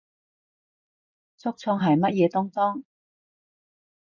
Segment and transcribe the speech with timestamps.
[1.37, 2.83] 竹蟲係乜嘢東東？